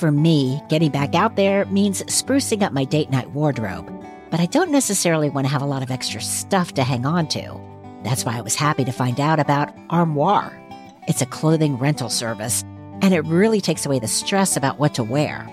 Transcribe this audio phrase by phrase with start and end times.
[0.00, 3.92] For me, getting back out there means sprucing up my date night wardrobe,
[4.30, 7.28] but I don't necessarily want to have a lot of extra stuff to hang on
[7.28, 7.60] to.
[8.02, 10.58] That's why I was happy to find out about Armoire.
[11.06, 12.62] It's a clothing rental service,
[13.02, 15.46] and it really takes away the stress about what to wear.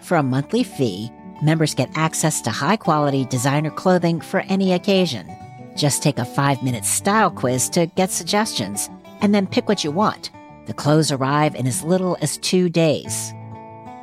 [0.00, 1.12] For a monthly fee,
[1.42, 5.28] members get access to high quality designer clothing for any occasion.
[5.76, 8.88] Just take a five minute style quiz to get suggestions,
[9.20, 10.30] and then pick what you want.
[10.64, 13.34] The clothes arrive in as little as two days.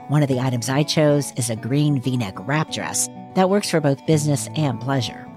[0.08, 3.70] One of the items I chose is a green v neck wrap dress that works
[3.70, 5.28] for both business and pleasure.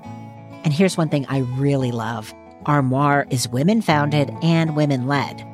[0.63, 2.33] And here's one thing I really love
[2.67, 5.45] Armoire is women founded and women led.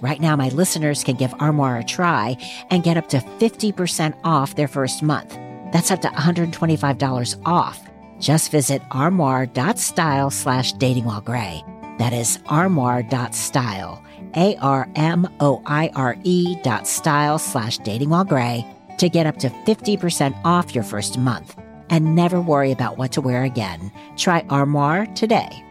[0.00, 2.36] Right now, my listeners can give Armoire a try
[2.70, 5.38] and get up to 50% off their first month.
[5.72, 7.78] That's up to $125 off.
[8.18, 11.62] Just visit armoire.style slash dating gray.
[11.98, 14.02] That is armoire.style,
[14.36, 18.64] A R M O I R E dot style slash dating while gray
[18.98, 21.56] to get up to 50% off your first month
[21.88, 23.90] and never worry about what to wear again.
[24.16, 25.64] Try Armoire today.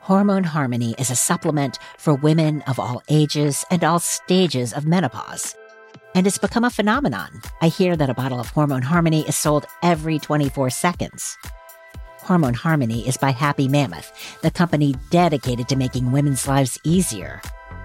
[0.00, 5.54] Hormone Harmony is a supplement for women of all ages and all stages of menopause.
[6.14, 7.40] And it's become a phenomenon.
[7.60, 11.38] I hear that a bottle of Hormone Harmony is sold every 24 seconds.
[12.22, 17.42] Hormone Harmony is by Happy Mammoth, the company dedicated to making women's lives easier.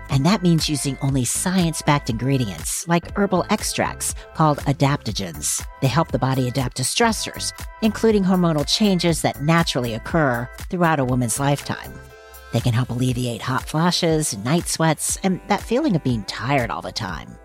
[0.10, 5.66] And that means using only science backed ingredients like herbal extracts called adaptogens.
[5.82, 11.06] They help the body adapt to stressors, including hormonal changes that naturally occur throughout a
[11.06, 11.92] woman's lifetime.
[12.54, 16.84] They can help alleviate hot flashes, night sweats, and that feeling of being tired all
[16.84, 17.36] the time.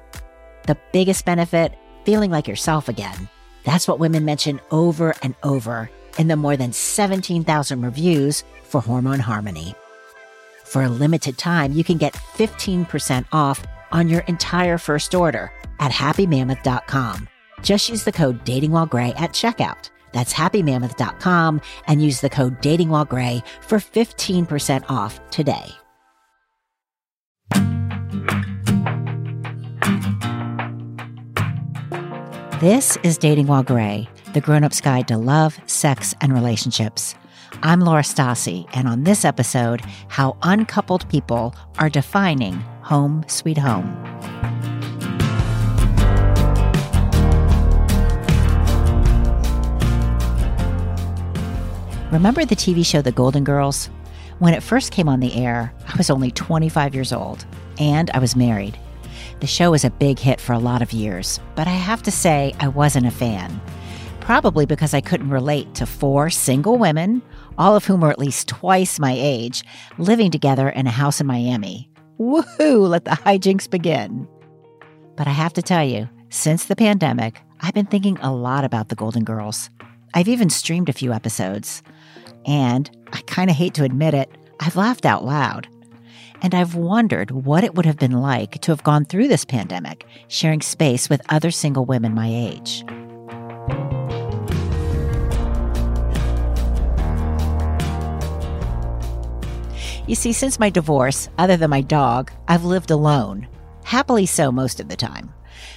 [0.67, 3.31] The biggest benefit feeling like yourself again.
[3.65, 9.21] That's what women mention over and over in the more than 17,000 reviews for Hormone
[9.21, 9.75] Harmony.
[10.65, 15.93] For a limited time, you can get 15% off on your entire first order at
[15.93, 17.29] happymammoth.com.
[17.63, 19.91] Just use the code DatingWhileGray at checkout.
[20.13, 25.73] That's happymammoth.com and use the code DatingWhileGray for 15% off today.
[32.63, 37.15] This is Dating While Gray, the grown up's guide to love, sex, and relationships.
[37.63, 43.85] I'm Laura Stassi, and on this episode, how uncoupled people are defining home sweet home.
[52.11, 53.91] Remember the TV show The Golden Girls?
[54.39, 57.45] When it first came on the air, I was only 25 years old,
[57.79, 58.79] and I was married.
[59.41, 62.11] The show was a big hit for a lot of years, but I have to
[62.11, 63.61] say I wasn't a fan.
[64.23, 67.23] Probably because I couldn't relate to four single women,
[67.59, 69.65] all of whom were at least twice my age,
[69.99, 71.91] living together in a house in Miami.
[72.21, 74.29] Woohoo, let the hijinks begin.
[75.17, 78.91] But I have to tell you, since the pandemic, I've been thinking a lot about
[78.91, 79.71] the Golden Girls.
[80.15, 81.83] I've even streamed a few episodes.
[82.47, 84.31] And I kind of hate to admit it,
[84.61, 85.67] I've laughed out loud.
[86.43, 90.07] And I've wondered what it would have been like to have gone through this pandemic,
[90.29, 92.85] sharing space with other single women my age.
[100.07, 103.47] You see, since my divorce, other than my dog, I've lived alone.
[103.85, 105.33] Happily so most of the time.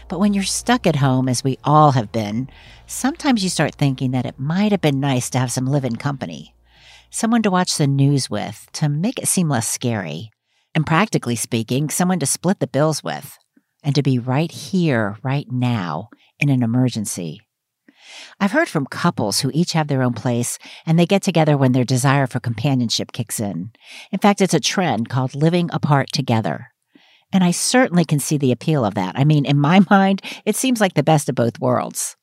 [0.08, 2.50] But when you're stuck at home, as we all have been,
[2.88, 5.96] sometimes you start thinking that it might have been nice to have some live in
[5.96, 6.56] company
[7.16, 10.32] someone to watch the news with to make it seem less scary.
[10.74, 13.38] And practically speaking, someone to split the bills with
[13.84, 16.10] and to be right here, right now,
[16.40, 17.45] in an emergency.
[18.40, 21.72] I've heard from couples who each have their own place and they get together when
[21.72, 23.72] their desire for companionship kicks in.
[24.12, 26.72] In fact, it's a trend called living apart together.
[27.32, 29.18] And I certainly can see the appeal of that.
[29.18, 32.16] I mean, in my mind, it seems like the best of both worlds.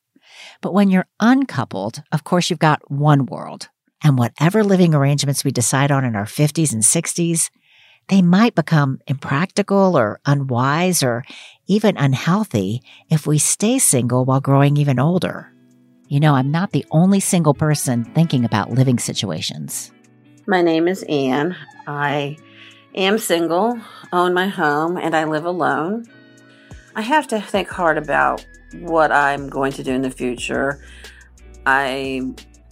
[0.61, 3.69] But when you're uncoupled, of course, you've got one world
[4.03, 7.49] and whatever living arrangements we decide on in our 50s and 60s,
[8.09, 11.23] they might become impractical or unwise or
[11.67, 15.52] even unhealthy if we stay single while growing even older.
[16.13, 19.91] You know, I'm not the only single person thinking about living situations.
[20.45, 21.55] My name is Anne.
[21.87, 22.37] I
[22.93, 23.81] am single,
[24.11, 26.05] own my home, and I live alone.
[26.95, 30.85] I have to think hard about what I'm going to do in the future.
[31.65, 32.21] I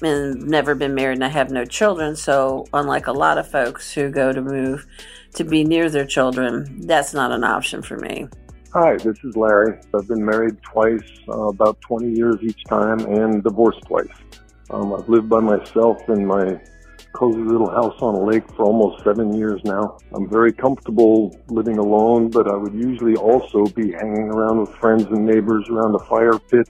[0.04, 2.16] and never been married and I have no children.
[2.16, 4.86] So, unlike a lot of folks who go to move
[5.34, 8.28] to be near their children, that's not an option for me.
[8.74, 9.78] Hi, this is Larry.
[9.94, 14.08] I've been married twice, uh, about 20 years each time, and divorced twice.
[14.70, 16.58] Um, I've lived by myself in my
[17.12, 19.98] cozy little house on a lake for almost seven years now.
[20.14, 25.04] I'm very comfortable living alone, but I would usually also be hanging around with friends
[25.04, 26.70] and neighbors around the fire pit.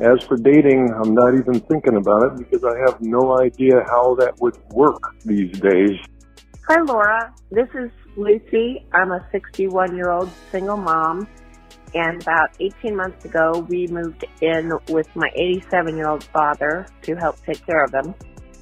[0.00, 4.14] As for dating, I'm not even thinking about it because I have no idea how
[4.20, 5.98] that would work these days.
[6.68, 7.34] Hi, Laura.
[7.50, 8.84] This is Lucy.
[8.92, 11.28] I'm a 61 year old single mom.
[11.94, 17.14] And about 18 months ago, we moved in with my 87 year old father to
[17.14, 18.14] help take care of him.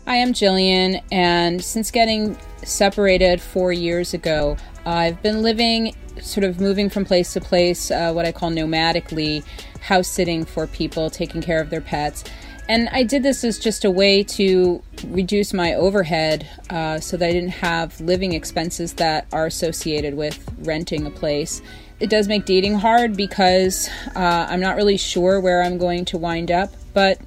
[0.07, 6.61] Hi, I'm Jillian, and since getting separated four years ago, I've been living, sort of
[6.61, 9.43] moving from place to place, uh, what I call nomadically,
[9.81, 12.25] house sitting for people, taking care of their pets.
[12.69, 17.29] And I did this as just a way to reduce my overhead uh, so that
[17.29, 21.61] I didn't have living expenses that are associated with renting a place.
[22.01, 26.19] It does make dating hard because uh, I'm not really sure where I'm going to
[26.19, 26.71] wind up.
[26.95, 27.21] But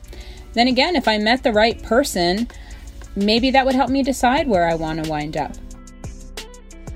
[0.53, 2.47] then again, if I met the right person,
[3.15, 5.53] maybe that would help me decide where I want to wind up.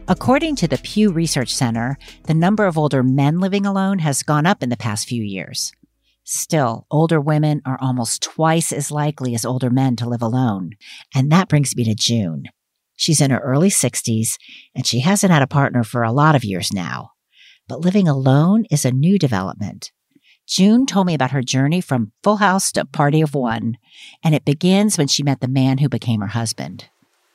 [0.07, 4.47] According to the Pew Research Center, the number of older men living alone has gone
[4.47, 5.73] up in the past few years.
[6.33, 10.71] Still, older women are almost twice as likely as older men to live alone.
[11.13, 12.45] And that brings me to June.
[12.95, 14.37] She's in her early 60s
[14.73, 17.09] and she hasn't had a partner for a lot of years now.
[17.67, 19.91] But living alone is a new development.
[20.47, 23.77] June told me about her journey from Full House to Party of One,
[24.23, 26.85] and it begins when she met the man who became her husband.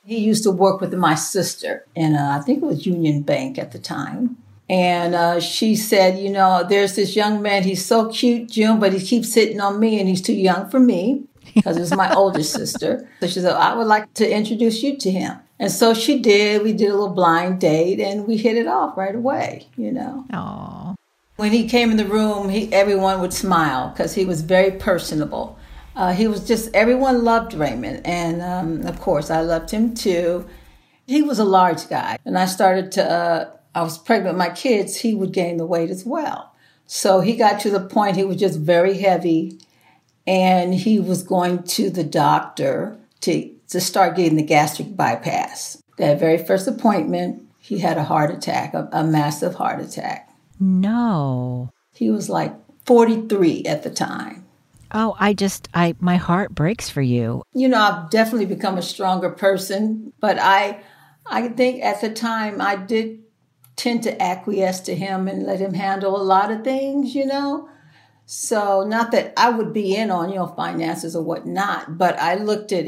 [0.05, 3.59] He used to work with my sister in, uh, I think it was Union Bank
[3.59, 4.37] at the time.
[4.69, 8.93] And uh, she said, You know, there's this young man, he's so cute, June, but
[8.93, 11.23] he keeps hitting on me and he's too young for me
[11.55, 13.07] because it's my older sister.
[13.21, 15.37] So she said, I would like to introduce you to him.
[15.59, 16.63] And so she did.
[16.63, 20.25] We did a little blind date and we hit it off right away, you know.
[20.31, 20.95] Aww.
[21.37, 25.57] When he came in the room, he, everyone would smile because he was very personable.
[25.95, 28.05] Uh, he was just, everyone loved Raymond.
[28.05, 30.47] And um, of course, I loved him too.
[31.07, 32.17] He was a large guy.
[32.25, 35.65] And I started to, uh, I was pregnant with my kids, he would gain the
[35.65, 36.51] weight as well.
[36.87, 39.59] So he got to the point he was just very heavy
[40.25, 45.79] and he was going to the doctor to, to start getting the gastric bypass.
[45.99, 50.27] That very first appointment, he had a heart attack, a, a massive heart attack.
[50.59, 51.69] No.
[51.93, 54.43] He was like 43 at the time.
[54.91, 57.43] Oh, I just I my heart breaks for you.
[57.53, 60.79] You know, I've definitely become a stronger person, but I
[61.27, 63.19] I think at the time I did
[63.77, 67.69] tend to acquiesce to him and let him handle a lot of things, you know.
[68.25, 72.35] So not that I would be in on, you know, finances or whatnot, but I
[72.35, 72.85] looked at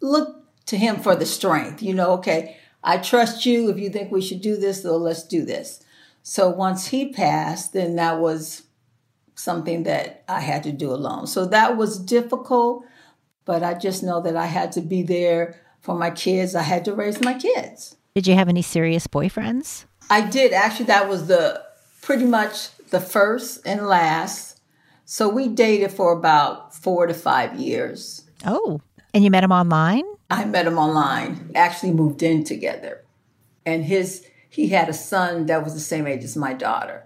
[0.00, 3.70] looked to him for the strength, you know, okay, I trust you.
[3.70, 5.82] If you think we should do this, so let's do this.
[6.22, 8.64] So once he passed, then that was
[9.34, 11.26] something that I had to do alone.
[11.26, 12.84] So that was difficult,
[13.44, 16.54] but I just know that I had to be there for my kids.
[16.54, 17.96] I had to raise my kids.
[18.14, 19.86] Did you have any serious boyfriends?
[20.10, 20.52] I did.
[20.52, 21.64] Actually, that was the
[22.02, 24.60] pretty much the first and last.
[25.04, 28.24] So we dated for about four to five years.
[28.46, 28.80] Oh,
[29.12, 30.04] and you met him online?
[30.30, 31.50] I met him online.
[31.54, 33.04] Actually moved in together.
[33.64, 37.04] And his he had a son that was the same age as my daughter.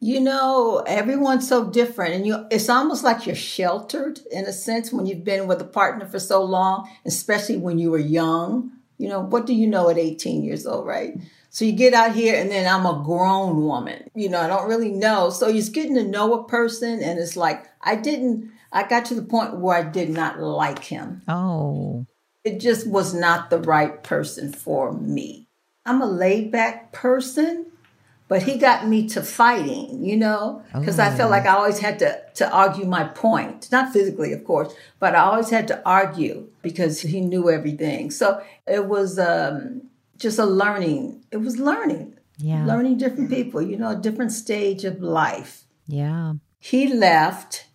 [0.00, 4.92] You know, everyone's so different, and you it's almost like you're sheltered in a sense
[4.92, 8.72] when you've been with a partner for so long, especially when you were young.
[8.96, 11.16] You know, what do you know at 18 years old, right?
[11.58, 14.08] So you get out here and then I'm a grown woman.
[14.14, 15.30] You know, I don't really know.
[15.30, 19.16] So you're getting to know a person and it's like I didn't I got to
[19.16, 21.22] the point where I did not like him.
[21.26, 22.06] Oh.
[22.44, 25.48] It just was not the right person for me.
[25.84, 27.66] I'm a laid back person,
[28.28, 31.02] but he got me to fighting, you know, because oh.
[31.02, 34.72] I felt like I always had to, to argue my point, not physically, of course,
[35.00, 38.12] but I always had to argue because he knew everything.
[38.12, 39.87] So it was um,
[40.18, 41.24] just a learning.
[41.30, 42.18] It was learning.
[42.38, 42.64] Yeah.
[42.64, 45.64] Learning different people, you know, a different stage of life.
[45.86, 46.34] Yeah.
[46.60, 47.68] He left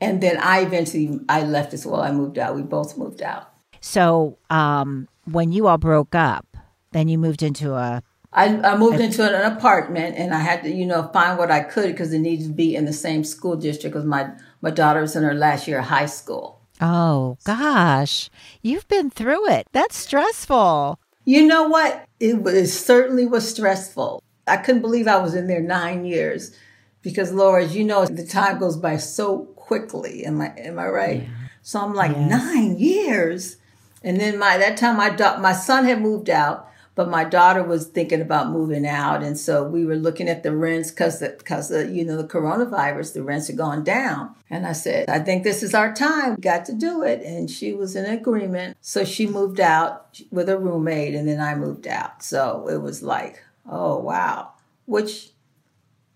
[0.00, 2.00] and then I eventually I left as well.
[2.00, 2.54] I moved out.
[2.54, 3.52] We both moved out.
[3.80, 6.46] So, um, when you all broke up,
[6.92, 8.02] then you moved into a.
[8.32, 11.50] I, I moved a, into an apartment and I had to, you know, find what
[11.50, 14.30] I could because it needed to be in the same school district because my,
[14.60, 16.60] my daughter was in her last year of high school.
[16.80, 18.28] Oh, gosh.
[18.62, 19.66] You've been through it.
[19.72, 21.00] That's stressful.
[21.28, 22.06] You know what?
[22.20, 24.22] It, was, it certainly was stressful.
[24.46, 26.56] I couldn't believe I was in there nine years
[27.02, 30.24] because, Laura, as you know, the time goes by so quickly.
[30.24, 31.22] Am I, am I right?
[31.24, 31.28] Yeah.
[31.60, 32.30] So I'm like, yes.
[32.30, 33.58] nine years.
[34.02, 37.86] And then my that time my my son had moved out, but my daughter was
[37.86, 42.04] thinking about moving out, and so we were looking at the rents because because you
[42.04, 44.34] know the coronavirus, the rents had gone down.
[44.50, 46.34] And I said, I think this is our time.
[46.34, 48.76] We got to do it, and she was in agreement.
[48.80, 52.24] So she moved out with a roommate, and then I moved out.
[52.24, 54.54] So it was like, oh wow,
[54.86, 55.30] which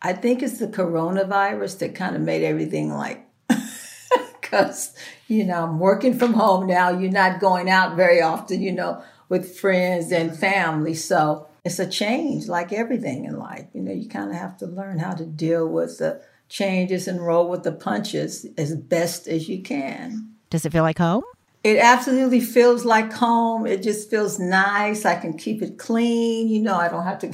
[0.03, 3.25] I think it's the coronavirus that kind of made everything like
[4.41, 4.97] because
[5.29, 6.91] you know I'm working from home now.
[6.91, 9.01] You're not going out very often, you know
[9.33, 10.93] with friends and family.
[10.93, 13.65] So it's a change, like everything in life.
[13.73, 16.21] You know, you kind of have to learn how to deal with the
[16.51, 20.35] changes and roll with the punches as best as you can.
[20.51, 21.23] Does it feel like home?
[21.65, 23.67] It absolutely feels like home.
[23.67, 25.07] It just feels nice.
[25.07, 26.49] I can keep it clean.
[26.49, 27.33] You know, I don't have to,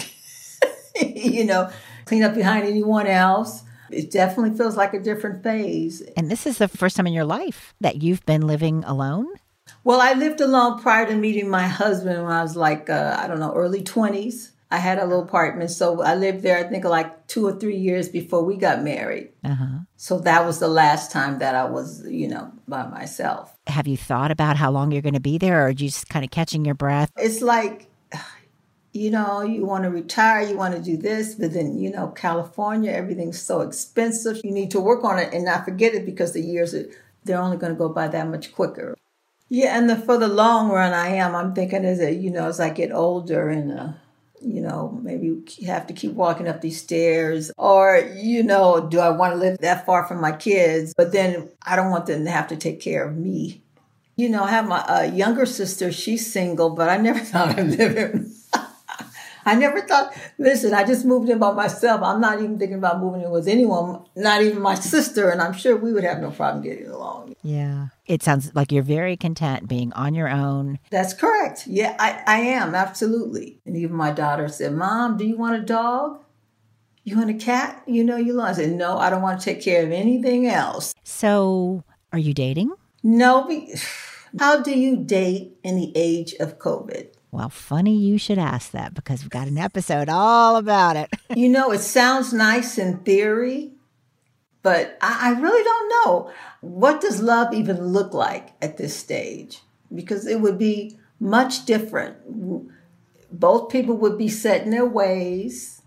[1.05, 1.69] you know,
[2.05, 3.65] clean up behind anyone else.
[3.91, 6.01] It definitely feels like a different phase.
[6.17, 9.27] And this is the first time in your life that you've been living alone?
[9.89, 13.27] Well, I lived alone prior to meeting my husband when I was like, uh, I
[13.27, 14.51] don't know, early 20s.
[14.71, 15.71] I had a little apartment.
[15.71, 19.31] So I lived there, I think, like two or three years before we got married.
[19.43, 19.79] Uh-huh.
[19.97, 23.57] So that was the last time that I was, you know, by myself.
[23.67, 26.11] Have you thought about how long you're going to be there or are you just
[26.11, 27.11] kind of catching your breath?
[27.17, 27.87] It's like,
[28.93, 32.09] you know, you want to retire, you want to do this, but then, you know,
[32.09, 34.43] California, everything's so expensive.
[34.45, 36.85] You need to work on it and not forget it because the years, are,
[37.25, 38.95] they're only going to go by that much quicker.
[39.49, 41.35] Yeah, and the, for the long run, I am.
[41.35, 43.93] I'm thinking as a, you know, as I get older and, uh,
[44.43, 49.09] you know, maybe have to keep walking up these stairs, or you know, do I
[49.09, 50.95] want to live that far from my kids?
[50.97, 53.63] But then I don't want them to have to take care of me.
[54.17, 55.91] You know, I have my uh, younger sister.
[55.91, 58.33] She's single, but I never thought of living
[59.49, 62.03] I never thought, listen, I just moved in by myself.
[62.03, 65.31] I'm not even thinking about moving in with anyone, not even my sister.
[65.31, 67.35] And I'm sure we would have no problem getting along.
[67.43, 67.89] Yeah.
[68.07, 70.79] It sounds like you're very content being on your own.
[70.91, 71.67] That's correct.
[71.67, 72.75] Yeah, I, I am.
[72.75, 73.61] Absolutely.
[73.65, 76.23] And even my daughter said, Mom, do you want a dog?
[77.05, 77.83] You want a cat?
[77.87, 78.51] You know, you want.
[78.51, 80.95] I said, No, I don't want to take care of anything else.
[81.05, 82.73] So, are you dating?
[83.03, 83.47] No.
[83.47, 83.75] Be-
[84.39, 87.15] How do you date in the age of COVID?
[87.31, 91.11] Well, funny you should ask that because we've got an episode all about it.
[91.37, 93.73] you know, it sounds nice in theory,
[94.63, 96.33] but I, I really don't know.
[96.61, 99.61] What does love even look like at this stage?
[99.95, 102.17] Because it would be much different.
[103.31, 105.83] Both people would be set in their ways.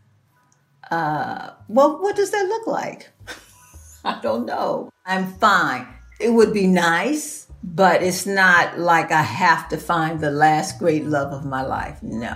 [0.91, 3.09] Uh, well, what does that look like?
[4.05, 4.91] I don't know.
[5.05, 5.87] I'm fine.
[6.19, 11.05] It would be nice but it's not like I have to find the last great
[11.05, 12.01] love of my life.
[12.01, 12.35] No.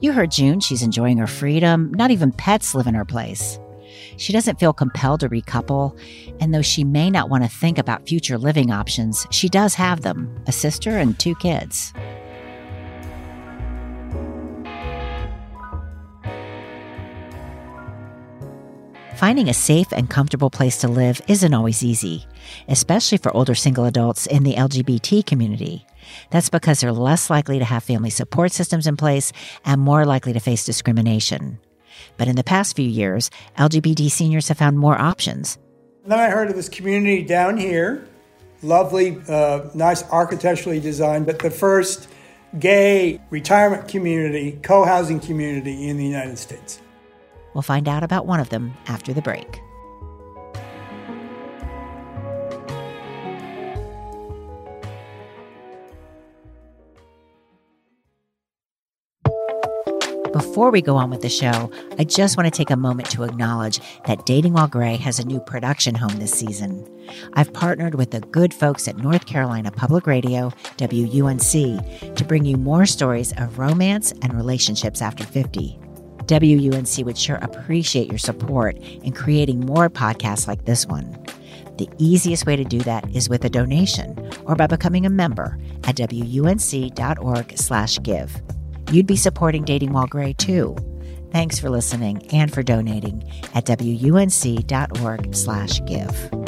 [0.00, 0.60] You heard June.
[0.60, 1.92] She's enjoying her freedom.
[1.92, 3.58] Not even pets live in her place.
[4.16, 5.98] She doesn't feel compelled to recouple,
[6.40, 10.02] and though she may not want to think about future living options, she does have
[10.02, 11.92] them a sister and two kids.
[19.20, 22.24] Finding a safe and comfortable place to live isn't always easy,
[22.68, 25.84] especially for older single adults in the LGBT community.
[26.30, 29.30] That's because they're less likely to have family support systems in place
[29.66, 31.58] and more likely to face discrimination.
[32.16, 35.58] But in the past few years, LGBT seniors have found more options.
[36.04, 38.08] And then I heard of this community down here,
[38.62, 42.08] lovely, uh, nice architecturally designed, but the first
[42.58, 46.80] gay retirement community, co housing community in the United States.
[47.54, 49.60] We'll find out about one of them after the break.
[60.32, 63.24] Before we go on with the show, I just want to take a moment to
[63.24, 66.86] acknowledge that Dating While Gray has a new production home this season.
[67.34, 72.56] I've partnered with the good folks at North Carolina Public Radio, WUNC, to bring you
[72.56, 75.78] more stories of romance and relationships after 50.
[76.30, 81.18] WUNC would sure appreciate your support in creating more podcasts like this one.
[81.78, 85.58] The easiest way to do that is with a donation or by becoming a member
[85.84, 88.42] at wunc.org/give.
[88.92, 90.76] You'd be supporting Dating While Gray too.
[91.32, 96.39] Thanks for listening and for donating at wunc.org/give.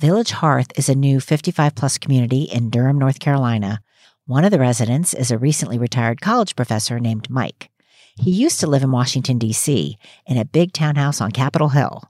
[0.00, 3.82] Village Hearth is a new 55 plus community in Durham, North Carolina.
[4.26, 7.68] One of the residents is a recently retired college professor named Mike.
[8.14, 12.04] He used to live in Washington, D.C., in a big townhouse on Capitol Hill.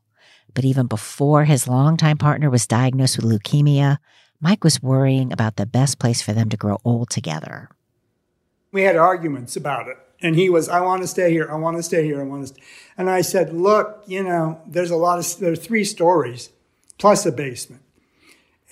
[0.52, 3.96] But even before his longtime partner was diagnosed with leukemia,
[4.38, 7.70] Mike was worrying about the best place for them to grow old together.
[8.70, 9.96] We had arguments about it.
[10.20, 11.50] And he was, I want to stay here.
[11.50, 12.20] I want to stay here.
[12.20, 12.52] I want to.
[12.52, 12.62] Stay.
[12.98, 16.50] And I said, look, you know, there's a lot of, there are three stories
[16.98, 17.82] plus a basement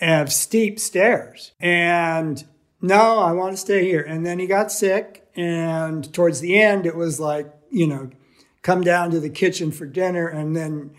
[0.01, 1.53] and steep stairs.
[1.61, 2.45] And
[2.81, 4.03] no, I want to stay here.
[4.03, 5.29] And then he got sick.
[5.35, 8.11] And towards the end, it was like, you know,
[8.63, 10.95] come down to the kitchen for dinner and then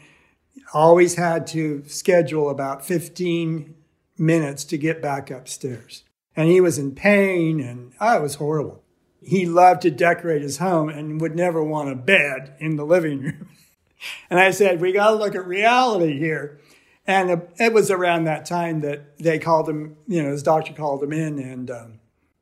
[0.73, 3.75] always had to schedule about 15
[4.17, 6.03] minutes to get back upstairs.
[6.35, 8.83] And he was in pain and oh, it was horrible.
[9.21, 13.21] He loved to decorate his home and would never want a bed in the living
[13.21, 13.49] room.
[14.29, 16.59] and I said, we got to look at reality here.
[17.07, 21.01] And it was around that time that they called him, you know, his doctor called
[21.01, 21.99] him in and um,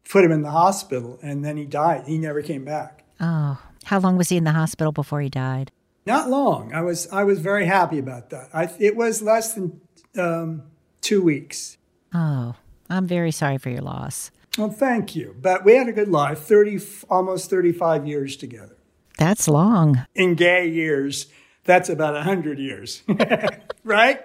[0.10, 1.20] put him in the hospital.
[1.22, 2.06] And then he died.
[2.08, 3.04] He never came back.
[3.22, 5.72] Oh, how long was he in the hospital before he died?
[6.08, 6.74] Not long.
[6.74, 8.50] I was I was very happy about that.
[8.54, 9.82] I, it was less than
[10.18, 10.64] um,
[11.02, 11.78] two weeks.
[12.14, 12.56] Oh,
[12.90, 14.32] I'm very sorry for your loss.
[14.58, 15.36] Well, thank you.
[15.40, 16.80] But we had a good life, 30,
[17.10, 18.78] almost 35 years together.
[19.18, 20.06] That's long.
[20.14, 21.28] In gay years,
[21.66, 23.04] that's about 100 years,
[23.84, 24.24] right?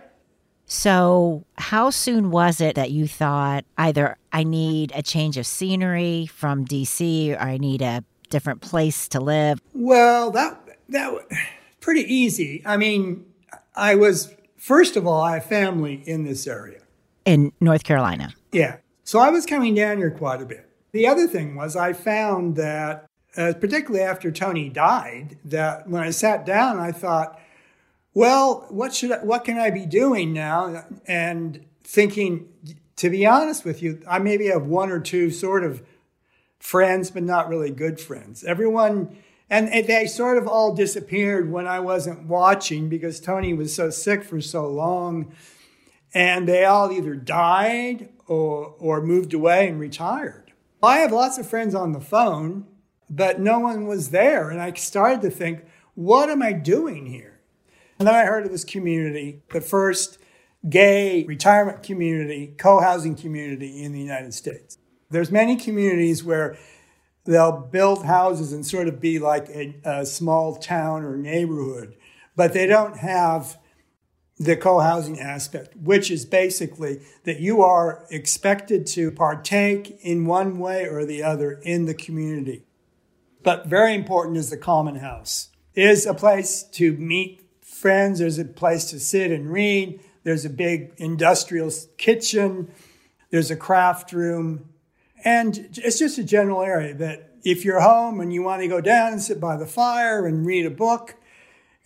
[0.72, 6.26] So, how soon was it that you thought either I need a change of scenery
[6.26, 9.60] from DC or I need a different place to live?
[9.74, 11.12] Well, that that
[11.80, 12.62] pretty easy.
[12.64, 13.26] I mean,
[13.74, 16.82] I was first of all, I have family in this area
[17.24, 18.32] in North Carolina.
[18.52, 18.76] Yeah.
[19.02, 20.70] So I was coming down here quite a bit.
[20.92, 26.10] The other thing was I found that, uh, particularly after Tony died, that when I
[26.10, 27.40] sat down, I thought,
[28.14, 30.84] well, what should I, what can I be doing now?
[31.06, 32.48] And thinking,
[32.96, 35.82] to be honest with you, I maybe have one or two sort of
[36.58, 38.44] friends, but not really good friends.
[38.44, 39.16] Everyone,
[39.48, 43.90] and, and they sort of all disappeared when I wasn't watching because Tony was so
[43.90, 45.32] sick for so long
[46.12, 50.52] and they all either died or, or moved away and retired.
[50.82, 52.66] I have lots of friends on the phone,
[53.08, 54.50] but no one was there.
[54.50, 55.64] And I started to think,
[55.94, 57.29] what am I doing here?
[58.00, 60.16] And then I heard of this community, the first
[60.66, 64.78] gay retirement community, co-housing community in the United States.
[65.10, 66.56] There's many communities where
[67.26, 71.94] they'll build houses and sort of be like a, a small town or neighborhood,
[72.34, 73.58] but they don't have
[74.38, 80.86] the co-housing aspect, which is basically that you are expected to partake in one way
[80.86, 82.64] or the other in the community.
[83.42, 85.50] But very important is the common house.
[85.74, 87.39] Is a place to meet
[87.80, 88.18] friends.
[88.18, 90.00] There's a place to sit and read.
[90.22, 92.70] There's a big industrial kitchen.
[93.30, 94.68] There's a craft room.
[95.24, 98.80] And it's just a general area that if you're home and you want to go
[98.80, 101.16] down and sit by the fire and read a book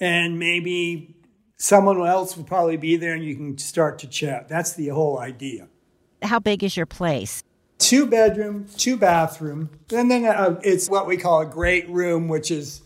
[0.00, 1.14] and maybe
[1.56, 4.48] someone else will probably be there and you can start to chat.
[4.48, 5.68] That's the whole idea.
[6.22, 7.42] How big is your place?
[7.78, 12.50] Two bedroom, two bathroom, and then uh, it's what we call a great room, which
[12.50, 12.82] is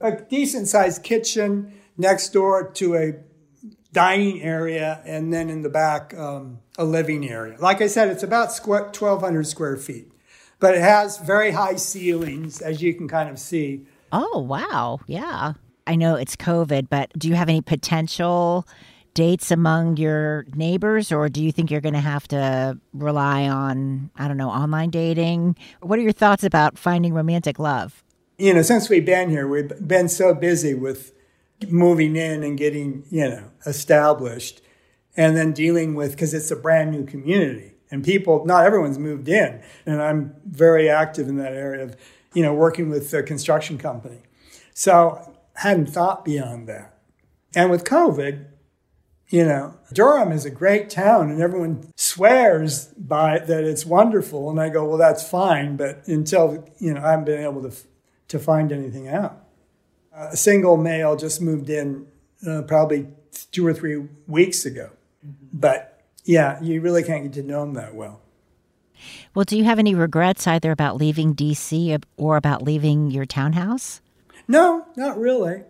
[0.00, 3.14] a decent sized kitchen next door to a
[3.92, 7.56] dining area, and then in the back um, a living area.
[7.58, 10.12] Like I said, it's about 1,200 square feet,
[10.58, 13.86] but it has very high ceilings, as you can kind of see.
[14.12, 15.00] Oh wow!
[15.06, 15.54] Yeah.
[15.86, 18.66] I know it's COVID, but do you have any potential
[19.14, 24.10] dates among your neighbors, or do you think you're going to have to rely on,
[24.16, 25.56] I don't know, online dating?
[25.80, 28.04] What are your thoughts about finding romantic love?
[28.36, 31.12] You know, since we've been here, we've been so busy with
[31.68, 34.60] moving in and getting, you know, established
[35.16, 39.28] and then dealing with, because it's a brand new community and people, not everyone's moved
[39.28, 39.62] in.
[39.86, 41.96] And I'm very active in that area of,
[42.34, 44.22] you know, working with the construction company.
[44.74, 46.98] So hadn't thought beyond that.
[47.54, 48.46] And with COVID,
[49.28, 54.50] you know, Durham is a great town and everyone swears by that it's wonderful.
[54.50, 55.76] And I go, well, that's fine.
[55.76, 57.74] But until, you know, I haven't been able to,
[58.28, 59.45] to find anything out.
[60.16, 62.06] Uh, a single male just moved in
[62.46, 63.06] uh, probably
[63.52, 64.90] two or three weeks ago.
[65.26, 65.46] Mm-hmm.
[65.52, 68.22] But yeah, you really can't get to know him that well.
[69.34, 74.00] Well, do you have any regrets either about leaving DC or about leaving your townhouse?
[74.48, 75.64] No, not really.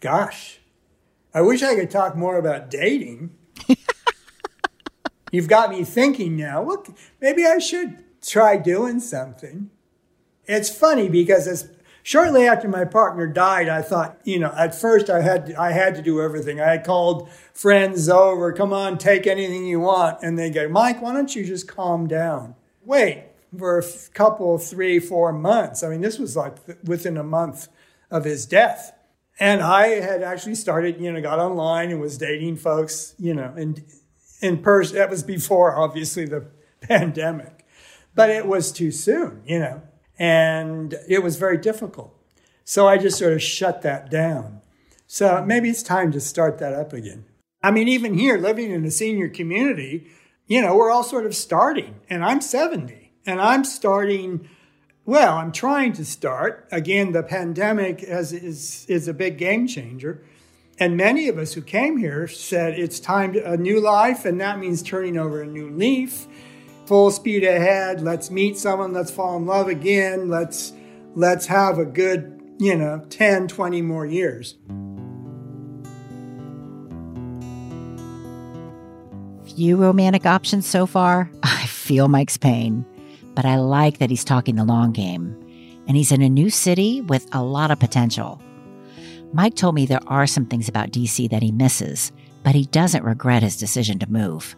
[0.00, 0.60] Gosh,
[1.32, 3.30] I wish I could talk more about dating.
[5.32, 6.62] You've got me thinking now.
[6.62, 6.88] Look,
[7.20, 9.70] maybe I should try doing something.
[10.44, 11.70] It's funny because as
[12.02, 15.72] shortly after my partner died, I thought, you know, at first I had to, I
[15.72, 16.60] had to do everything.
[16.60, 21.12] I called friends over, come on, take anything you want, and they go, Mike, why
[21.12, 22.54] don't you just calm down?
[22.84, 23.24] Wait,
[23.56, 23.84] for a
[24.14, 25.82] couple, three, four months.
[25.82, 27.68] I mean, this was like within a month
[28.10, 28.92] of his death.
[29.38, 33.52] And I had actually started, you know, got online and was dating folks, you know,
[33.56, 33.82] and
[34.40, 34.96] in person.
[34.96, 36.46] That was before, obviously, the
[36.80, 37.66] pandemic.
[38.14, 39.82] But it was too soon, you know.
[40.22, 42.16] And it was very difficult.
[42.62, 44.60] So I just sort of shut that down.
[45.08, 47.24] So maybe it's time to start that up again.
[47.60, 50.06] I mean, even here, living in a senior community,
[50.46, 54.48] you know, we're all sort of starting, and I'm 70, and I'm starting.
[55.04, 56.68] Well, I'm trying to start.
[56.70, 60.24] Again, the pandemic is, is, is a big game changer.
[60.78, 64.40] And many of us who came here said it's time to a new life, and
[64.40, 66.28] that means turning over a new leaf,
[66.86, 68.00] full speed ahead.
[68.00, 70.72] Let's meet someone, let's fall in love again, let's
[71.14, 74.56] let's have a good, you know, 10, 20 more years.
[79.54, 81.30] Few romantic options so far.
[81.42, 82.86] I feel Mike's pain,
[83.34, 85.38] but I like that he's talking the long game.
[85.86, 88.40] And he's in a new city with a lot of potential.
[89.32, 92.12] Mike told me there are some things about DC that he misses,
[92.44, 94.54] but he doesn't regret his decision to move.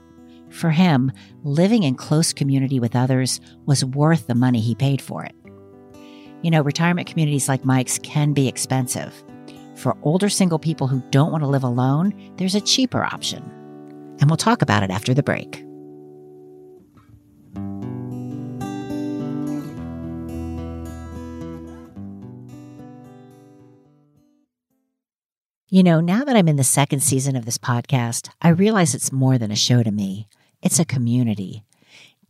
[0.54, 1.10] For him,
[1.42, 5.34] living in close community with others was worth the money he paid for it.
[6.42, 9.12] You know, retirement communities like Mike's can be expensive.
[9.74, 13.42] For older single people who don't want to live alone, there's a cheaper option.
[14.20, 15.64] And we'll talk about it after the break.
[25.68, 29.10] You know, now that I'm in the second season of this podcast, I realize it's
[29.10, 30.28] more than a show to me.
[30.64, 31.62] It's a community.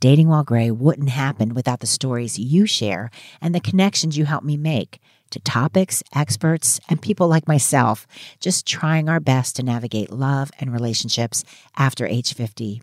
[0.01, 3.09] Dating While Gray wouldn't happen without the stories you share
[3.41, 4.99] and the connections you help me make
[5.31, 8.09] to topics, experts, and people like myself,
[8.41, 11.45] just trying our best to navigate love and relationships
[11.77, 12.83] after age 50.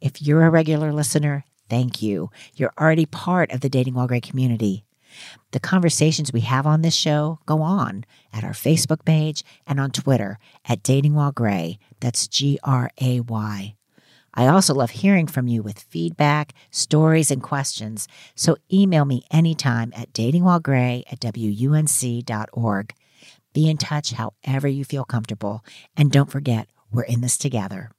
[0.00, 2.30] If you're a regular listener, thank you.
[2.56, 4.84] You're already part of the Dating While Gray community.
[5.52, 9.92] The conversations we have on this show go on at our Facebook page and on
[9.92, 11.78] Twitter at Dating While Gray.
[12.00, 13.76] That's G R A Y.
[14.34, 18.08] I also love hearing from you with feedback, stories, and questions.
[18.34, 22.94] So email me anytime at datingwhilegray at WUNC.org.
[23.52, 25.64] Be in touch however you feel comfortable.
[25.96, 27.90] And don't forget, we're in this together.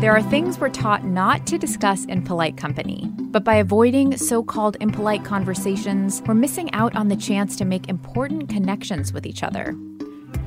[0.00, 4.42] There are things we're taught not to discuss in polite company, but by avoiding so
[4.42, 9.42] called impolite conversations, we're missing out on the chance to make important connections with each
[9.42, 9.74] other.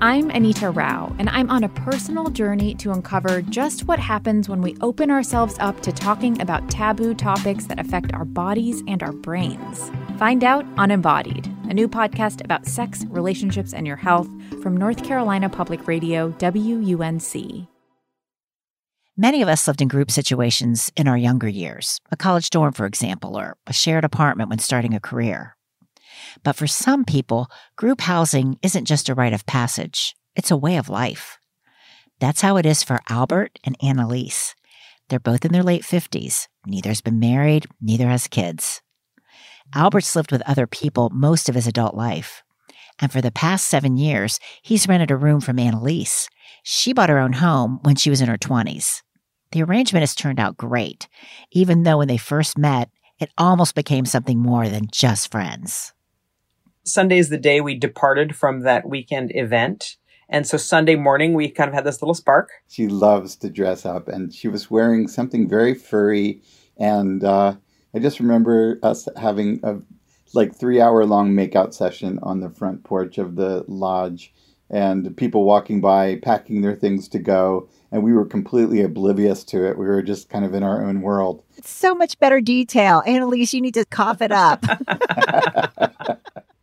[0.01, 4.61] I'm Anita Rao, and I'm on a personal journey to uncover just what happens when
[4.61, 9.13] we open ourselves up to talking about taboo topics that affect our bodies and our
[9.13, 9.91] brains.
[10.19, 14.29] Find out on Embodied, a new podcast about sex, relationships, and your health
[14.61, 17.67] from North Carolina Public Radio, WUNC.
[19.17, 22.85] Many of us lived in group situations in our younger years, a college dorm, for
[22.85, 25.55] example, or a shared apartment when starting a career.
[26.43, 30.77] But for some people, group housing isn't just a rite of passage, it's a way
[30.77, 31.37] of life.
[32.19, 34.55] That's how it is for Albert and Annalise.
[35.09, 36.47] They're both in their late 50s.
[36.65, 38.81] Neither has been married, neither has kids.
[39.73, 42.43] Albert's lived with other people most of his adult life.
[42.99, 46.29] And for the past seven years, he's rented a room from Annalise.
[46.63, 49.01] She bought her own home when she was in her 20s.
[49.51, 51.07] The arrangement has turned out great,
[51.51, 55.93] even though when they first met, it almost became something more than just friends.
[56.85, 59.97] Sunday is the day we departed from that weekend event.
[60.29, 62.49] And so Sunday morning, we kind of had this little spark.
[62.67, 66.41] She loves to dress up, and she was wearing something very furry.
[66.77, 67.55] And uh,
[67.93, 69.77] I just remember us having a
[70.33, 74.33] like three hour long makeout session on the front porch of the lodge,
[74.69, 79.65] and people walking by, packing their things to go and we were completely oblivious to
[79.65, 79.77] it.
[79.77, 81.43] We were just kind of in our own world.
[81.55, 83.01] It's so much better detail.
[83.07, 84.65] Annalise, you need to cough it up.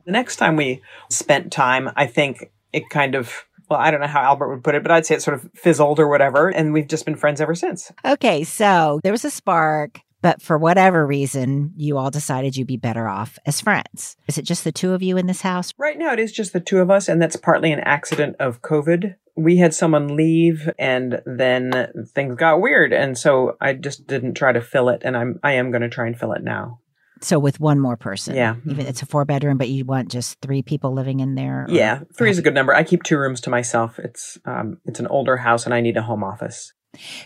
[0.04, 4.06] the next time we spent time, I think it kind of well, I don't know
[4.06, 6.48] how Albert would put it, but I'd say it sort of fizzled or whatever.
[6.48, 7.90] And we've just been friends ever since.
[8.04, 8.44] Okay.
[8.44, 13.08] So there was a spark, but for whatever reason, you all decided you'd be better
[13.08, 14.16] off as friends.
[14.28, 15.72] Is it just the two of you in this house?
[15.78, 17.08] Right now, it is just the two of us.
[17.08, 22.60] And that's partly an accident of COVID we had someone leave and then things got
[22.60, 25.82] weird and so I just didn't try to fill it and I'm I am going
[25.82, 26.80] to try and fill it now.
[27.22, 28.34] So with one more person.
[28.34, 28.56] Yeah.
[28.68, 31.64] Even it's a four bedroom but you want just 3 people living in there?
[31.64, 31.66] Or?
[31.70, 32.74] Yeah, 3 is a good number.
[32.74, 33.98] I keep two rooms to myself.
[33.98, 36.72] It's um it's an older house and I need a home office.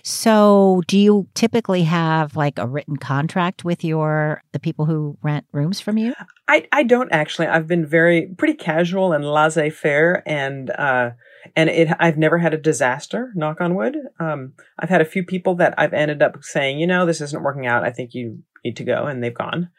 [0.02, 5.46] So, do you typically have like a written contract with your the people who rent
[5.52, 6.14] rooms from you?
[6.48, 7.48] I I don't actually.
[7.48, 11.10] I've been very pretty casual and laissez-faire and uh
[11.54, 13.32] and it I've never had a disaster.
[13.34, 13.96] Knock on wood.
[14.18, 17.42] Um, I've had a few people that I've ended up saying, you know, this isn't
[17.42, 17.84] working out.
[17.84, 19.70] I think you need to go, and they've gone.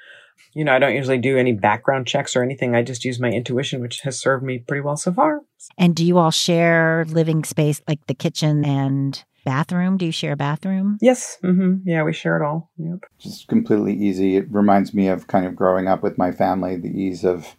[0.54, 2.76] You know, I don't usually do any background checks or anything.
[2.76, 5.42] I just use my intuition, which has served me pretty well so far.
[5.78, 9.96] And do you all share living space, like the kitchen and Bathroom?
[9.96, 10.98] Do you share a bathroom?
[11.00, 11.38] Yes.
[11.42, 11.88] Mm-hmm.
[11.88, 12.70] Yeah, we share it all.
[12.78, 13.06] Yep.
[13.18, 14.36] Just completely easy.
[14.36, 17.56] It reminds me of kind of growing up with my family, the ease of,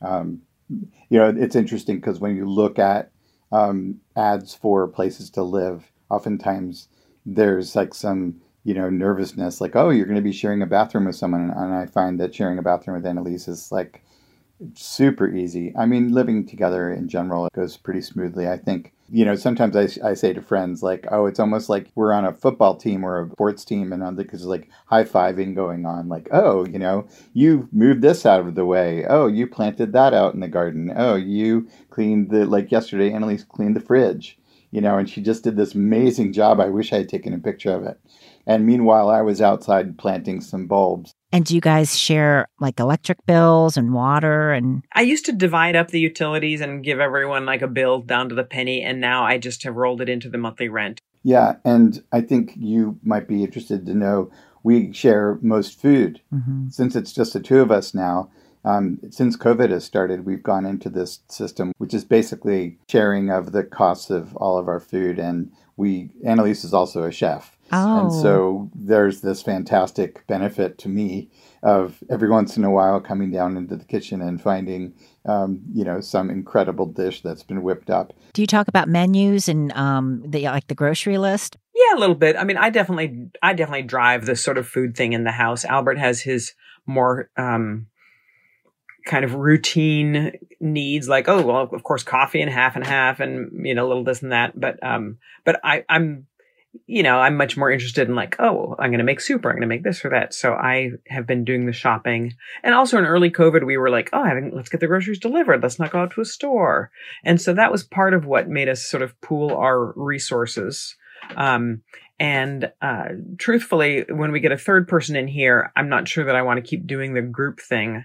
[0.00, 3.10] um, you know, it's interesting because when you look at
[3.50, 6.86] um, ads for places to live, oftentimes
[7.26, 11.06] there's like some, you know, nervousness, like, oh, you're going to be sharing a bathroom
[11.06, 11.50] with someone.
[11.50, 14.04] And I find that sharing a bathroom with Annalise is like
[14.74, 15.74] super easy.
[15.76, 18.48] I mean, living together in general it goes pretty smoothly.
[18.48, 21.88] I think, you know, sometimes I, I say to friends, like, oh, it's almost like
[21.94, 25.54] we're on a football team or a sports team, and on because like high fiving
[25.54, 29.04] going on, like, oh, you know, you moved this out of the way.
[29.06, 30.92] Oh, you planted that out in the garden.
[30.96, 34.38] Oh, you cleaned the, like yesterday, Annalise cleaned the fridge,
[34.70, 36.58] you know, and she just did this amazing job.
[36.60, 38.00] I wish I had taken a picture of it.
[38.46, 41.14] And meanwhile, I was outside planting some bulbs.
[41.34, 45.74] And do you guys share like electric bills and water and I used to divide
[45.74, 49.24] up the utilities and give everyone like a bill down to the penny and now
[49.24, 51.00] I just have rolled it into the monthly rent.
[51.24, 54.30] Yeah, and I think you might be interested to know
[54.62, 56.20] we share most food.
[56.32, 56.68] Mm-hmm.
[56.68, 58.30] Since it's just the two of us now,
[58.64, 63.52] um, since COVID has started, we've gone into this system, which is basically sharing of
[63.52, 65.18] the costs of all of our food.
[65.18, 67.56] And we, Annalise is also a chef.
[67.72, 68.00] Oh.
[68.00, 71.30] And so there's this fantastic benefit to me
[71.62, 75.84] of every once in a while coming down into the kitchen and finding, um, you
[75.84, 78.12] know, some incredible dish that's been whipped up.
[78.34, 81.56] Do you talk about menus and um, the like the grocery list?
[81.74, 82.36] Yeah, a little bit.
[82.36, 85.64] I mean, I definitely, I definitely drive this sort of food thing in the house.
[85.64, 86.54] Albert has his
[86.86, 87.86] more um,
[89.04, 93.66] kind of routine needs, like oh, well, of course, coffee and half and half, and
[93.66, 94.58] you know, a little this and that.
[94.58, 96.26] But um, but I, I'm
[96.86, 99.50] you know, I'm much more interested in like, oh, I'm going to make soup or
[99.50, 100.34] I'm going to make this or that.
[100.34, 102.34] So I have been doing the shopping.
[102.62, 105.62] And also in early COVID, we were like, oh, having, let's get the groceries delivered.
[105.62, 106.90] Let's not go out to a store.
[107.24, 110.96] And so that was part of what made us sort of pool our resources.
[111.36, 111.82] Um,
[112.18, 116.36] and uh, truthfully, when we get a third person in here, I'm not sure that
[116.36, 118.04] I want to keep doing the group thing.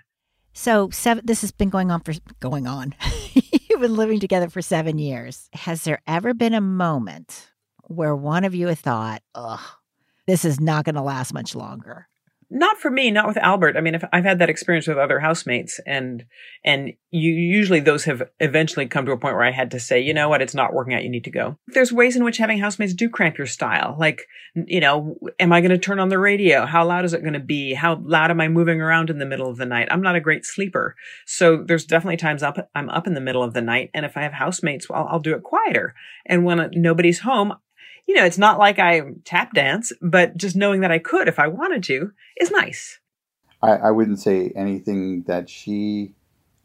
[0.54, 2.96] So seven, this has been going on for going on.
[3.34, 5.50] You've been living together for seven years.
[5.54, 7.50] Has there ever been a moment
[7.84, 9.60] where one of you thought, ugh,
[10.28, 12.08] this is not going to last much longer?
[12.52, 13.78] Not for me, not with Albert.
[13.78, 16.26] I mean, if I've had that experience with other housemates, and
[16.66, 20.00] and you usually those have eventually come to a point where I had to say,
[20.00, 21.04] you know what, it's not working out.
[21.04, 21.58] You need to go.
[21.68, 23.96] There's ways in which having housemates do cramp your style.
[24.00, 26.66] Like, you know, am I going to turn on the radio?
[26.66, 27.76] How loud is it going to be?
[27.76, 29.88] How loud am I moving around in the middle of the night?
[29.92, 30.96] I'm not a great sleeper,
[31.28, 34.18] so there's definitely times up I'm up in the middle of the night, and if
[34.18, 35.94] I have housemates, well, I'll do it quieter.
[36.26, 37.54] And when uh, nobody's home,
[38.10, 41.38] you know, it's not like I tap dance, but just knowing that I could if
[41.38, 43.00] I wanted to is nice.
[43.62, 46.16] I, I wouldn't say anything that she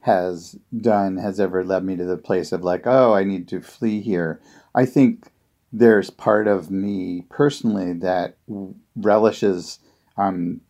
[0.01, 3.61] has done has ever led me to the place of like, oh, I need to
[3.61, 4.41] flee here.
[4.75, 5.33] I think
[5.71, 8.39] there's part of me personally that
[8.97, 9.81] relishes
[10.17, 10.63] um,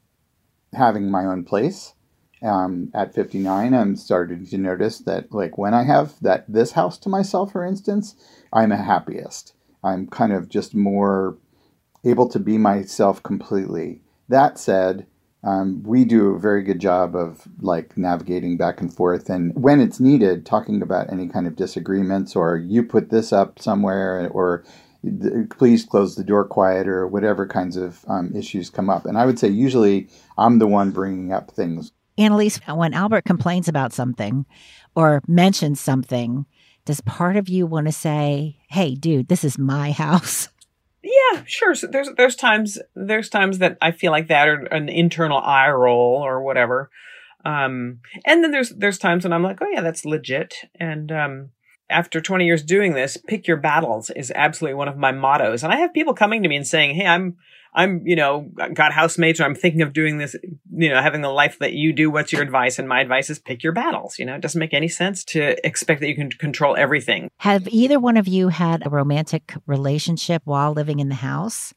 [0.72, 1.94] having my own place.
[2.42, 6.98] Um, at 59, I'm starting to notice that, like, when I have that this house
[6.98, 8.16] to myself, for instance,
[8.52, 9.54] I'm the happiest.
[9.85, 11.37] I'm kind of just more
[12.05, 14.01] able to be myself completely.
[14.29, 15.07] That said,
[15.44, 19.81] um, we do a very good job of like navigating back and forth, and when
[19.81, 24.64] it's needed, talking about any kind of disagreements, or you put this up somewhere, or
[25.51, 29.05] please close the door quiet, or whatever kinds of um, issues come up.
[29.05, 31.92] And I would say usually I'm the one bringing up things.
[32.16, 34.47] Annalise, when Albert complains about something
[34.94, 36.47] or mentions something,
[36.85, 40.49] does part of you want to say, "Hey, dude, this is my house"?
[41.33, 41.75] Yeah, sure.
[41.75, 45.68] So there's there's times there's times that I feel like that, or an internal eye
[45.68, 46.90] roll, or whatever.
[47.44, 51.51] Um, and then there's there's times when I'm like, "Oh yeah, that's legit." And um,
[51.90, 55.62] after 20 years doing this, pick your battles is absolutely one of my mottos.
[55.62, 57.37] And I have people coming to me and saying, Hey, I'm,
[57.74, 60.37] I'm, you know, got housemates or I'm thinking of doing this,
[60.72, 62.10] you know, having the life that you do.
[62.10, 62.78] What's your advice?
[62.78, 64.18] And my advice is pick your battles.
[64.18, 67.28] You know, it doesn't make any sense to expect that you can control everything.
[67.38, 71.74] Have either one of you had a romantic relationship while living in the house?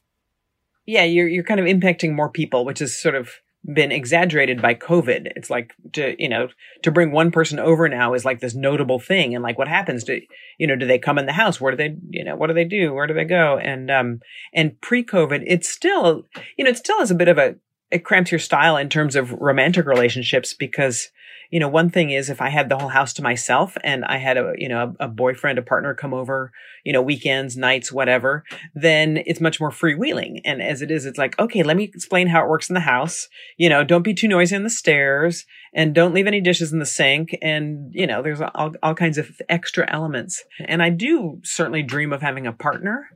[0.86, 3.30] Yeah, you're, you're kind of impacting more people, which is sort of
[3.64, 5.32] been exaggerated by COVID.
[5.36, 6.48] It's like to, you know,
[6.82, 9.34] to bring one person over now is like this notable thing.
[9.34, 10.20] And like what happens to,
[10.58, 11.60] you know, do they come in the house?
[11.60, 12.94] Where do they, you know, what do they do?
[12.94, 13.58] Where do they go?
[13.58, 14.20] And, um,
[14.54, 16.24] and pre COVID, it's still,
[16.56, 17.56] you know, it still has a bit of a,
[17.90, 21.10] it cramps your style in terms of romantic relationships because
[21.50, 24.18] you know, one thing is if I had the whole house to myself and I
[24.18, 26.52] had a, you know, a, a boyfriend, a partner come over,
[26.84, 30.40] you know, weekends, nights, whatever, then it's much more freewheeling.
[30.44, 32.80] And as it is, it's like, okay, let me explain how it works in the
[32.80, 33.28] house.
[33.56, 36.78] You know, don't be too noisy on the stairs and don't leave any dishes in
[36.78, 37.36] the sink.
[37.40, 40.44] And, you know, there's all, all kinds of extra elements.
[40.60, 43.08] And I do certainly dream of having a partner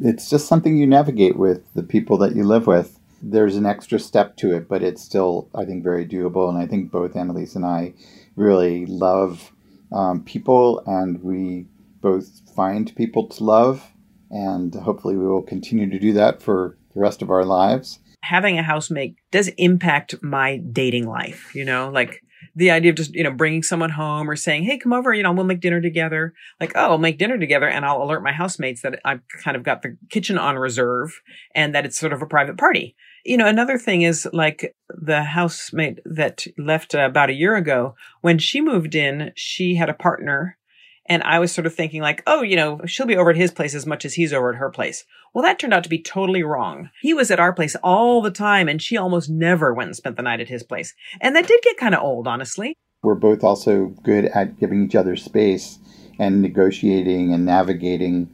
[0.00, 2.97] it's just something you navigate with the people that you live with.
[3.20, 6.48] There's an extra step to it, but it's still, I think, very doable.
[6.48, 7.94] And I think both Annalise and I
[8.36, 9.52] really love
[9.92, 11.66] um, people, and we
[12.00, 13.90] both find people to love.
[14.30, 17.98] And hopefully, we will continue to do that for the rest of our lives.
[18.22, 22.22] Having a housemate does impact my dating life, you know, like
[22.54, 25.22] the idea of just, you know, bringing someone home or saying, Hey, come over, you
[25.22, 26.34] know, we'll make dinner together.
[26.60, 29.62] Like, oh, I'll make dinner together and I'll alert my housemates that I've kind of
[29.62, 31.20] got the kitchen on reserve
[31.54, 32.96] and that it's sort of a private party.
[33.24, 37.94] You know, another thing is like the housemate that left uh, about a year ago,
[38.20, 40.56] when she moved in, she had a partner
[41.08, 43.50] and I was sort of thinking like, oh, you know, she'll be over at his
[43.50, 45.04] place as much as he's over at her place.
[45.32, 46.90] Well, that turned out to be totally wrong.
[47.00, 50.16] He was at our place all the time and she almost never went and spent
[50.16, 50.94] the night at his place.
[51.20, 52.76] And that did get kind of old, honestly.
[53.02, 55.78] We're both also good at giving each other space
[56.18, 58.28] and negotiating and navigating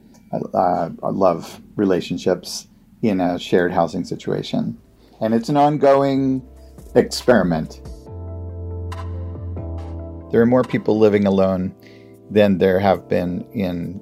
[0.52, 2.66] uh, love relationships
[3.08, 4.78] in a shared housing situation.
[5.20, 6.42] And it's an ongoing
[6.94, 7.80] experiment.
[10.32, 11.74] There are more people living alone
[12.30, 14.00] than there have been in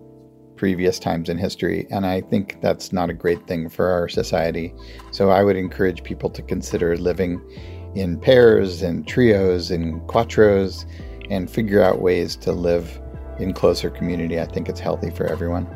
[0.56, 1.86] previous times in history.
[1.90, 4.72] And I think that's not a great thing for our society.
[5.10, 7.42] So I would encourage people to consider living
[7.96, 10.86] in pairs and trios and quattros
[11.30, 13.00] and figure out ways to live
[13.38, 14.38] in closer community.
[14.38, 15.66] I think it's healthy for everyone.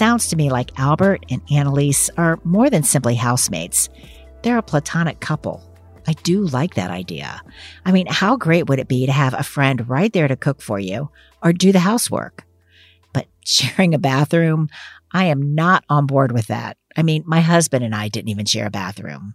[0.00, 3.90] Sounds to me like Albert and Annalise are more than simply housemates.
[4.42, 5.62] They're a platonic couple.
[6.06, 7.42] I do like that idea.
[7.84, 10.62] I mean, how great would it be to have a friend right there to cook
[10.62, 11.10] for you
[11.42, 12.46] or do the housework?
[13.12, 14.70] But sharing a bathroom,
[15.12, 16.78] I am not on board with that.
[16.96, 19.34] I mean, my husband and I didn't even share a bathroom.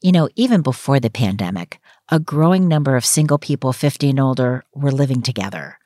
[0.00, 4.62] You know, even before the pandemic, a growing number of single people 50 and older
[4.72, 5.80] were living together.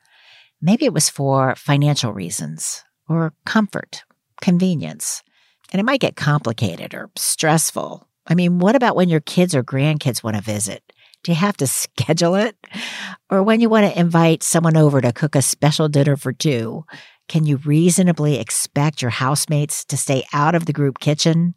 [0.61, 4.03] Maybe it was for financial reasons or comfort,
[4.41, 5.23] convenience.
[5.71, 8.07] And it might get complicated or stressful.
[8.27, 10.83] I mean, what about when your kids or grandkids want to visit?
[11.23, 12.55] Do you have to schedule it?
[13.29, 16.85] Or when you want to invite someone over to cook a special dinner for two,
[17.27, 21.55] can you reasonably expect your housemates to stay out of the group kitchen?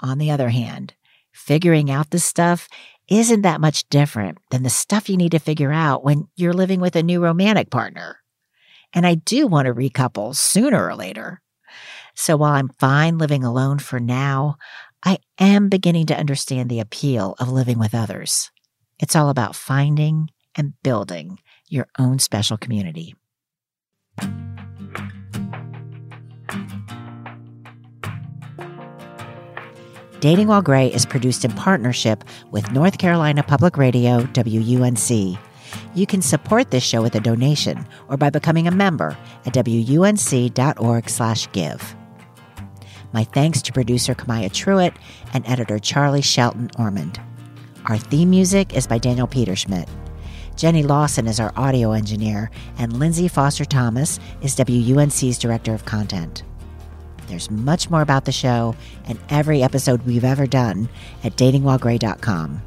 [0.00, 0.94] On the other hand,
[1.32, 2.68] figuring out this stuff
[3.08, 6.80] isn't that much different than the stuff you need to figure out when you're living
[6.80, 8.18] with a new romantic partner.
[8.94, 11.40] And I do want to recouple sooner or later.
[12.14, 14.56] So while I'm fine living alone for now,
[15.04, 18.50] I am beginning to understand the appeal of living with others.
[18.98, 23.14] It's all about finding and building your own special community.
[30.20, 35.38] Dating While Gray is produced in partnership with North Carolina Public Radio, WUNC.
[35.94, 39.96] You can support this show with a donation or by becoming a member at wunc.org/give.
[43.12, 44.94] My thanks to producer Kamaya Truitt
[45.32, 47.20] and editor Charlie Shelton Ormond.
[47.86, 49.88] Our theme music is by Daniel Peterschmidt.
[50.56, 56.42] Jenny Lawson is our audio engineer, and Lindsay Foster Thomas is WUNC's director of content.
[57.28, 58.74] There's much more about the show
[59.06, 60.88] and every episode we've ever done
[61.22, 62.62] at datingwhilegray.com.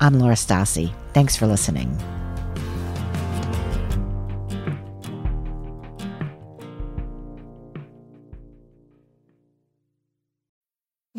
[0.00, 0.92] I'm Laura Stassi.
[1.12, 1.96] Thanks for listening.